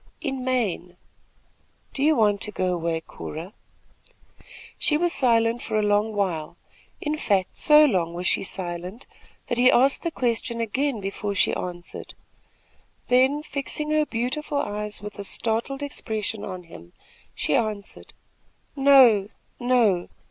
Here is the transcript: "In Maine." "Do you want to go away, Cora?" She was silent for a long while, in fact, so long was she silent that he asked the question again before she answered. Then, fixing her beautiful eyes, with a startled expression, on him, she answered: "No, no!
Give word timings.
"In 0.19 0.43
Maine." 0.43 0.97
"Do 1.93 2.01
you 2.01 2.15
want 2.15 2.41
to 2.41 2.51
go 2.51 2.73
away, 2.73 3.01
Cora?" 3.01 3.53
She 4.79 4.97
was 4.97 5.13
silent 5.13 5.61
for 5.61 5.77
a 5.77 5.83
long 5.83 6.15
while, 6.15 6.57
in 6.99 7.15
fact, 7.17 7.55
so 7.59 7.85
long 7.85 8.15
was 8.15 8.25
she 8.25 8.41
silent 8.43 9.05
that 9.45 9.59
he 9.59 9.69
asked 9.69 10.01
the 10.01 10.09
question 10.09 10.59
again 10.59 11.01
before 11.01 11.35
she 11.35 11.53
answered. 11.53 12.15
Then, 13.09 13.43
fixing 13.43 13.91
her 13.91 14.07
beautiful 14.07 14.57
eyes, 14.57 15.03
with 15.03 15.19
a 15.19 15.23
startled 15.23 15.83
expression, 15.83 16.43
on 16.43 16.63
him, 16.63 16.93
she 17.35 17.55
answered: 17.55 18.11
"No, 18.75 19.29
no! 19.59 20.09